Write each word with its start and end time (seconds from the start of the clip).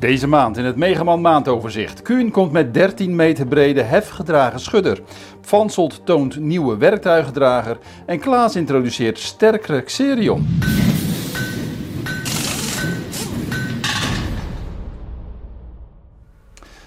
Deze 0.00 0.26
maand 0.26 0.56
in 0.56 0.64
het 0.64 0.76
Megaman 0.76 1.20
maandoverzicht. 1.20 2.02
Kuhn 2.02 2.30
komt 2.30 2.52
met 2.52 2.74
13 2.74 3.16
meter 3.16 3.46
brede 3.46 3.82
hefgedragen 3.82 4.60
schudder. 4.60 5.00
Vanselt 5.40 6.06
toont 6.06 6.38
nieuwe 6.38 6.76
werktuigendrager. 6.76 7.78
En 8.06 8.18
Klaas 8.18 8.56
introduceert 8.56 9.18
sterkere 9.18 9.82
Xerion. 9.82 10.46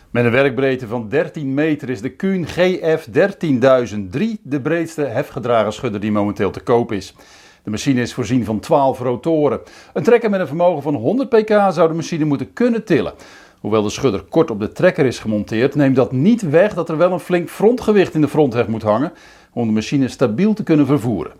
Met 0.09 0.25
een 0.25 0.31
werkbreedte 0.31 0.87
van 0.87 1.09
13 1.09 1.53
meter 1.53 1.89
is 1.89 2.01
de 2.01 2.09
Kuhn 2.09 2.45
GF 2.45 3.07
13003 3.11 4.39
de 4.43 4.61
breedste 4.61 5.01
hefgedragen 5.01 5.73
schudder 5.73 5.99
die 5.99 6.11
momenteel 6.11 6.51
te 6.51 6.59
koop 6.59 6.91
is. 6.91 7.15
De 7.63 7.69
machine 7.69 8.01
is 8.01 8.13
voorzien 8.13 8.45
van 8.45 8.59
12 8.59 8.99
rotoren. 8.99 9.59
Een 9.93 10.03
trekker 10.03 10.29
met 10.29 10.39
een 10.39 10.47
vermogen 10.47 10.81
van 10.81 10.95
100 10.95 11.29
pk 11.29 11.49
zou 11.49 11.87
de 11.87 11.93
machine 11.93 12.25
moeten 12.25 12.53
kunnen 12.53 12.83
tillen. 12.83 13.13
Hoewel 13.59 13.83
de 13.83 13.89
schudder 13.89 14.21
kort 14.21 14.51
op 14.51 14.59
de 14.59 14.71
trekker 14.71 15.05
is 15.05 15.19
gemonteerd, 15.19 15.75
neemt 15.75 15.95
dat 15.95 16.11
niet 16.11 16.41
weg 16.41 16.73
dat 16.73 16.89
er 16.89 16.97
wel 16.97 17.11
een 17.11 17.19
flink 17.19 17.49
frontgewicht 17.49 18.13
in 18.13 18.21
de 18.21 18.27
fronthef 18.27 18.67
moet 18.67 18.81
hangen 18.81 19.13
om 19.53 19.67
de 19.67 19.73
machine 19.73 20.07
stabiel 20.07 20.53
te 20.53 20.63
kunnen 20.63 20.85
vervoeren. 20.85 21.31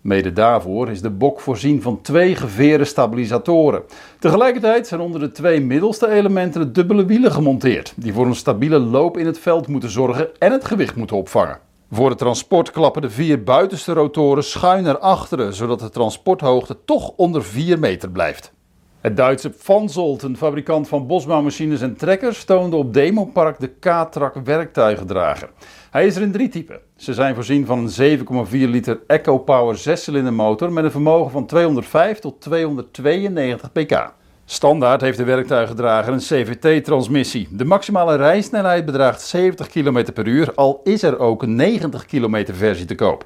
Mede 0.00 0.32
daarvoor 0.32 0.90
is 0.90 1.00
de 1.00 1.10
bok 1.10 1.40
voorzien 1.40 1.82
van 1.82 2.00
twee 2.00 2.34
geveren 2.34 2.86
stabilisatoren. 2.86 3.82
Tegelijkertijd 4.18 4.86
zijn 4.86 5.00
onder 5.00 5.20
de 5.20 5.32
twee 5.32 5.60
middelste 5.60 6.10
elementen 6.10 6.60
de 6.60 6.72
dubbele 6.72 7.04
wielen 7.04 7.32
gemonteerd, 7.32 7.92
die 7.96 8.12
voor 8.12 8.26
een 8.26 8.34
stabiele 8.34 8.78
loop 8.78 9.18
in 9.18 9.26
het 9.26 9.38
veld 9.38 9.68
moeten 9.68 9.90
zorgen 9.90 10.28
en 10.38 10.52
het 10.52 10.64
gewicht 10.64 10.96
moeten 10.96 11.16
opvangen. 11.16 11.58
Voor 11.90 12.08
het 12.08 12.18
transport 12.18 12.70
klappen 12.70 13.02
de 13.02 13.10
vier 13.10 13.42
buitenste 13.42 13.92
rotoren 13.92 14.44
schuin 14.44 14.82
naar 14.82 14.98
achteren, 14.98 15.54
zodat 15.54 15.80
de 15.80 15.90
transporthoogte 15.90 16.76
toch 16.84 17.12
onder 17.16 17.44
4 17.44 17.78
meter 17.78 18.10
blijft. 18.10 18.52
Het 19.00 19.16
Duitse 19.16 19.52
Vanzolt, 19.56 20.22
een 20.22 20.36
fabrikant 20.36 20.88
van 20.88 21.06
bosbouwmachines 21.06 21.80
en 21.80 21.96
trekkers, 21.96 22.44
toonde 22.44 22.76
op 22.76 22.94
Demopark 22.94 23.60
de 23.60 23.68
K-Trak 23.68 24.34
werktuigendrager. 24.44 25.50
Hij 25.90 26.06
is 26.06 26.16
er 26.16 26.22
in 26.22 26.32
drie 26.32 26.48
typen. 26.48 26.80
Ze 26.96 27.14
zijn 27.14 27.34
voorzien 27.34 27.66
van 27.66 27.78
een 27.98 28.18
7,4 28.18 28.50
liter 28.50 29.00
EcoPower 29.06 29.78
6-cilinder 29.88 30.32
motor 30.32 30.72
met 30.72 30.84
een 30.84 30.90
vermogen 30.90 31.30
van 31.30 31.46
205 31.46 32.18
tot 32.18 32.40
292 32.40 33.72
pk. 33.72 34.12
Standaard 34.48 35.00
heeft 35.00 35.18
de 35.18 35.24
werktuigendrager 35.24 36.12
een 36.12 36.18
CVT-transmissie. 36.18 37.48
De 37.50 37.64
maximale 37.64 38.16
rijsnelheid 38.16 38.84
bedraagt 38.84 39.20
70 39.20 39.68
km 39.68 40.12
per 40.12 40.26
uur, 40.26 40.54
al 40.54 40.80
is 40.84 41.02
er 41.02 41.18
ook 41.18 41.42
een 41.42 41.54
90 41.54 42.06
km 42.06 42.44
versie 42.52 42.86
te 42.86 42.94
koop. 42.94 43.24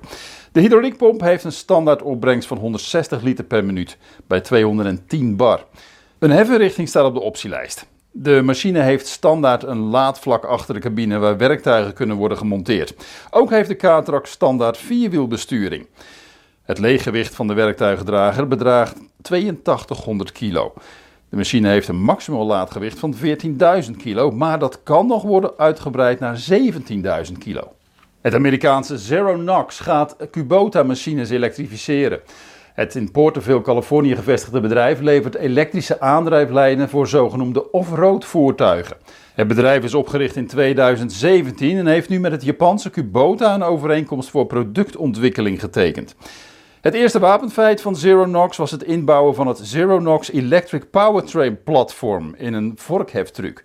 De 0.52 0.60
hydrauliekpomp 0.60 1.20
heeft 1.20 1.44
een 1.44 1.52
standaard 1.52 2.02
opbrengst 2.02 2.48
van 2.48 2.58
160 2.58 3.22
liter 3.22 3.44
per 3.44 3.64
minuut 3.64 3.96
bij 4.26 4.41
210 4.41 5.36
bar. 5.36 5.64
Een 6.18 6.30
heffenrichting 6.30 6.88
staat 6.88 7.04
op 7.04 7.14
de 7.14 7.20
optielijst. 7.20 7.86
De 8.10 8.42
machine 8.42 8.80
heeft 8.80 9.06
standaard 9.06 9.62
een 9.62 9.80
laadvlak 9.80 10.44
achter 10.44 10.74
de 10.74 10.80
cabine 10.80 11.18
waar 11.18 11.36
werktuigen 11.36 11.94
kunnen 11.94 12.16
worden 12.16 12.38
gemonteerd. 12.38 12.94
Ook 13.30 13.50
heeft 13.50 13.68
de 13.68 13.74
K-Track 13.74 14.26
standaard 14.26 14.76
vierwielbesturing. 14.76 15.86
Het 16.62 16.78
leeggewicht 16.78 17.34
van 17.34 17.46
de 17.46 17.54
werktuigendrager 17.54 18.48
bedraagt 18.48 18.96
8200 19.22 20.32
kilo. 20.32 20.72
De 21.30 21.36
machine 21.36 21.68
heeft 21.68 21.88
een 21.88 22.02
maximaal 22.02 22.46
laadgewicht 22.46 22.98
van 22.98 23.14
14.000 23.14 23.90
kilo, 23.96 24.30
maar 24.30 24.58
dat 24.58 24.82
kan 24.82 25.06
nog 25.06 25.22
worden 25.22 25.52
uitgebreid 25.56 26.20
naar 26.20 26.46
17.000 26.50 27.32
kilo. 27.38 27.72
Het 28.20 28.34
Amerikaanse 28.34 28.98
Zero 28.98 29.34
Knox 29.34 29.80
gaat 29.80 30.16
Kubota-machines 30.30 31.30
elektrificeren. 31.30 32.20
Het 32.74 32.94
in 32.94 33.10
Porterville, 33.10 33.62
Californië 33.62 34.16
gevestigde 34.16 34.60
bedrijf 34.60 35.00
levert 35.00 35.34
elektrische 35.34 36.00
aandrijflijnen 36.00 36.88
voor 36.88 37.08
zogenoemde 37.08 37.70
off-road 37.70 38.24
voertuigen. 38.24 38.96
Het 39.34 39.48
bedrijf 39.48 39.84
is 39.84 39.94
opgericht 39.94 40.36
in 40.36 40.46
2017 40.46 41.76
en 41.76 41.86
heeft 41.86 42.08
nu 42.08 42.20
met 42.20 42.32
het 42.32 42.44
Japanse 42.44 42.90
Kubota 42.90 43.54
een 43.54 43.62
overeenkomst 43.62 44.30
voor 44.30 44.46
productontwikkeling 44.46 45.60
getekend. 45.60 46.14
Het 46.80 46.94
eerste 46.94 47.18
wapenfeit 47.18 47.80
van 47.80 47.96
Zero 47.96 48.48
was 48.56 48.70
het 48.70 48.82
inbouwen 48.82 49.34
van 49.34 49.46
het 49.46 49.60
Zero 49.62 50.20
Electric 50.32 50.91
Powertrain 50.91 51.62
platform 51.62 52.34
in 52.36 52.54
een 52.54 52.72
vorkheftruck. 52.76 53.64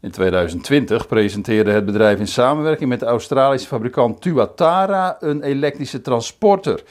In 0.00 0.10
2020 0.10 1.06
presenteerde 1.06 1.70
het 1.70 1.84
bedrijf 1.84 2.18
in 2.18 2.26
samenwerking 2.26 2.88
met 2.88 3.00
de 3.00 3.06
Australische 3.06 3.68
fabrikant 3.68 4.20
Tuatara 4.20 5.16
een 5.20 5.42
elektrische 5.42 6.00
transporter. 6.00 6.82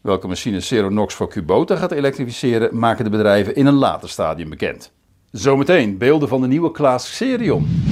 Welke 0.00 0.28
machine 0.28 0.60
Zero 0.60 1.06
voor 1.06 1.28
Kubota 1.28 1.76
gaat 1.76 1.92
elektrificeren, 1.92 2.78
maken 2.78 3.04
de 3.04 3.10
bedrijven 3.10 3.54
in 3.54 3.66
een 3.66 3.74
later 3.74 4.08
stadium 4.08 4.48
bekend. 4.48 4.92
Zometeen 5.30 5.98
beelden 5.98 6.28
van 6.28 6.40
de 6.40 6.46
nieuwe 6.46 6.70
Klaas 6.70 7.10
Xerion. 7.10 7.87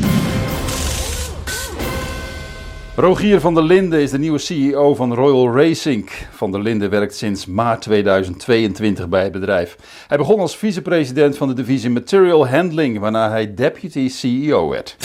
Rogier 2.99 3.41
van 3.41 3.55
der 3.55 3.63
Linden 3.63 4.01
is 4.01 4.11
de 4.11 4.19
nieuwe 4.19 4.39
CEO 4.39 4.95
van 4.95 5.15
Royal 5.15 5.57
Racing. 5.57 6.11
Van 6.31 6.51
der 6.51 6.61
Linden 6.61 6.91
werkt 6.91 7.17
sinds 7.17 7.47
maart 7.47 7.83
2022 7.83 9.09
bij 9.09 9.23
het 9.23 9.33
bedrijf. 9.33 9.77
Hij 10.07 10.17
begon 10.17 10.41
als 10.41 10.57
vicepresident 10.57 11.37
van 11.37 11.49
de 11.49 11.55
divisie 11.55 11.91
Material 11.91 12.49
Handling, 12.49 12.99
waarna 12.99 13.31
hij 13.31 13.55
deputy 13.55 14.09
CEO 14.09 14.69
werd. 14.69 14.97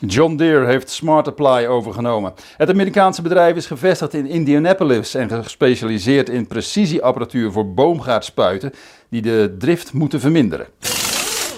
John 0.00 0.36
Deere 0.36 0.66
heeft 0.66 0.90
Smart 0.90 1.28
Apply 1.28 1.66
overgenomen. 1.66 2.34
Het 2.56 2.70
Amerikaanse 2.70 3.22
bedrijf 3.22 3.56
is 3.56 3.66
gevestigd 3.66 4.14
in 4.14 4.26
Indianapolis 4.26 5.14
en 5.14 5.30
gespecialiseerd 5.30 6.28
in 6.28 6.46
precisieapparatuur 6.46 7.52
voor 7.52 7.74
boomgaardspuiten 7.74 8.72
die 9.10 9.22
de 9.22 9.54
drift 9.58 9.92
moeten 9.92 10.20
verminderen. 10.20 10.66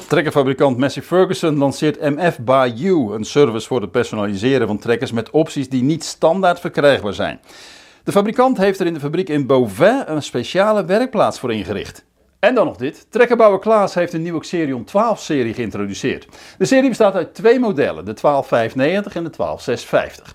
Trekkerfabrikant 0.09 0.79
Massey 0.79 1.03
Ferguson 1.03 1.57
lanceert 1.59 2.01
MF 2.01 2.39
by 2.39 2.73
You, 2.75 3.15
een 3.15 3.25
service 3.25 3.67
voor 3.67 3.81
het 3.81 3.91
personaliseren 3.91 4.67
van 4.67 4.79
trekkers 4.79 5.13
met 5.13 5.31
opties 5.31 5.69
die 5.69 5.83
niet 5.83 6.05
standaard 6.05 6.61
verkrijgbaar 6.61 7.13
zijn. 7.13 7.41
De 8.05 8.13
fabrikant 8.13 8.59
heeft 8.59 8.81
er 8.81 8.87
in 8.87 8.95
de 8.95 9.01
fabriek 9.01 9.29
in 9.29 9.47
Beauvais 9.47 10.03
een 10.07 10.23
speciale 10.23 10.85
werkplaats 10.85 11.39
voor 11.39 11.53
ingericht. 11.53 12.05
En 12.39 12.55
dan 12.55 12.67
nog 12.67 12.77
dit. 12.77 13.07
Trekkerbouwer 13.11 13.61
Klaas 13.61 13.95
heeft 13.95 14.13
een 14.13 14.23
nieuwe 14.23 14.41
Xerion 14.41 14.87
12-serie 14.87 15.55
geïntroduceerd. 15.55 16.27
De 16.59 16.65
serie 16.65 16.89
bestaat 16.89 17.15
uit 17.15 17.35
twee 17.35 17.59
modellen, 17.59 18.05
de 18.05 18.13
12590 18.15 19.15
en 19.15 19.25
de 19.25 19.31
12650. 19.31 20.35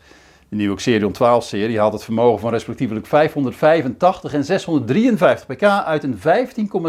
De 0.49 0.55
nieuwe 0.55 0.75
Xerion 0.75 1.13
12-serie 1.13 1.79
haalt 1.79 1.93
het 1.93 2.03
vermogen 2.03 2.39
van 2.39 2.51
respectievelijk 2.51 3.05
585 3.05 4.33
en 4.33 4.43
653 4.43 5.45
pk 5.45 5.63
uit 5.63 6.03
een 6.03 6.17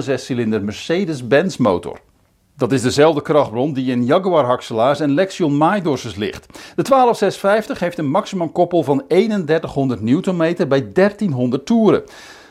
15,6 0.09 0.15
cilinder 0.15 0.65
Mercedes-Benz 0.65 1.57
motor. 1.57 2.01
Dat 2.57 2.73
is 2.73 2.83
dezelfde 2.83 3.23
krachtbron 3.23 3.73
die 3.73 3.91
in 3.91 4.05
Jaguar 4.05 4.45
Haxelaars 4.45 5.01
en 5.01 5.15
Lexion 5.15 5.57
Maidorses 5.57 6.15
ligt. 6.15 6.47
De 6.77 6.83
12650 6.83 7.79
heeft 7.79 7.99
een 7.99 8.11
maximum 8.11 8.53
koppel 8.53 8.83
van 8.83 9.05
3100 9.09 10.01
Nm 10.01 10.69
bij 10.69 10.93
1300 10.93 11.67
toeren. 11.67 12.05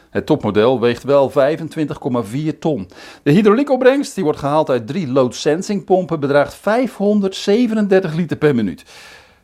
Het 0.10 0.26
topmodel 0.26 0.80
weegt 0.80 1.04
wel 1.04 1.32
25,4 1.32 2.58
ton. 2.60 2.90
De 3.24 3.32
hydrauliekopbrengst, 3.32 4.16
die 4.16 4.24
wordt 4.24 4.40
gehaald 4.40 4.70
uit 4.70 4.88
drie 4.88 5.08
load 5.08 5.36
sensing 5.36 5.84
pompen, 5.84 6.20
bedraagt 6.20 6.54
537 6.54 8.14
liter 8.14 8.38
per 8.38 8.56
minuut. 8.56 8.86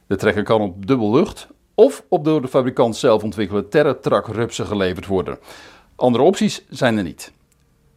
De 0.07 0.15
trekker 0.15 0.43
kan 0.43 0.61
op 0.61 0.85
dubbel 0.85 1.11
lucht 1.11 1.47
of 1.75 2.03
op 2.09 2.23
door 2.23 2.41
de 2.41 2.47
fabrikant 2.47 2.95
zelf 2.97 3.23
ontwikkelde 3.23 3.67
TerraTrack 3.67 4.27
rupsen 4.27 4.65
geleverd 4.65 5.05
worden. 5.05 5.37
Andere 5.95 6.23
opties 6.23 6.63
zijn 6.69 6.97
er 6.97 7.03
niet. 7.03 7.31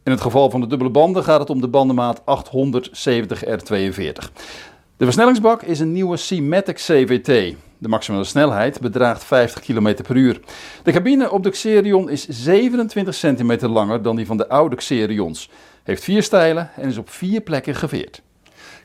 In 0.03 0.11
het 0.11 0.21
geval 0.21 0.49
van 0.49 0.61
de 0.61 0.67
dubbele 0.67 0.89
banden 0.89 1.23
gaat 1.23 1.39
het 1.39 1.49
om 1.49 1.61
de 1.61 1.67
bandenmaat 1.67 2.21
870R42. 2.21 2.23
De 4.97 5.05
versnellingsbak 5.05 5.61
is 5.61 5.79
een 5.79 5.91
nieuwe 5.91 6.17
C-Matic 6.17 6.75
CVT. 6.75 7.55
De 7.77 7.87
maximale 7.87 8.23
snelheid 8.23 8.79
bedraagt 8.79 9.23
50 9.23 9.61
km 9.61 10.03
per 10.03 10.15
uur. 10.15 10.39
De 10.83 10.91
cabine 10.91 11.31
op 11.31 11.43
de 11.43 11.49
Xerion 11.49 12.09
is 12.09 12.27
27 12.27 13.15
cm 13.15 13.65
langer 13.65 14.01
dan 14.01 14.15
die 14.15 14.25
van 14.25 14.37
de 14.37 14.49
oude 14.49 14.75
Xerions. 14.75 15.49
Heeft 15.83 16.03
vier 16.03 16.23
stijlen 16.23 16.69
en 16.75 16.87
is 16.87 16.97
op 16.97 17.09
vier 17.09 17.41
plekken 17.41 17.75
geveerd. 17.75 18.21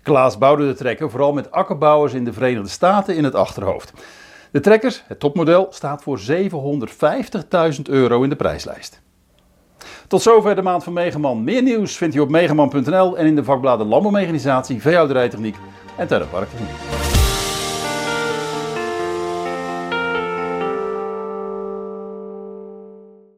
Klaas 0.03 0.38
bouwde 0.38 0.67
de 0.67 0.75
trekker 0.75 1.11
vooral 1.11 1.32
met 1.32 1.50
akkerbouwers 1.50 2.12
in 2.12 2.25
de 2.25 2.32
Verenigde 2.32 2.69
Staten 2.69 3.17
in 3.17 3.25
het 3.25 3.35
achterhoofd. 3.35 3.93
De 4.50 4.61
trekker, 4.61 5.03
het 5.06 5.21
topmodel, 5.21 5.67
staat 5.71 6.03
voor 6.03 6.21
750.000 6.21 7.82
euro 7.82 8.23
in 8.23 8.29
de 8.29 8.37
prijslijst. 8.37 9.00
Tot 10.06 10.22
zover 10.22 10.54
de 10.54 10.62
maand 10.62 10.84
van 10.84 10.92
Megaman. 10.92 11.44
Meer 11.44 11.62
nieuws 11.62 11.96
vindt 11.96 12.14
u 12.14 12.20
op 12.20 12.30
megaman.nl 12.30 13.19
en 13.19 13.26
in 13.26 13.36
de 13.36 13.44
vakbladen 13.44 13.86
Landbouwmechanisatie, 13.86 14.80
Veehouderijtechniek 14.80 15.56
en 15.96 16.06
Tuinparktechniek. 16.06 16.98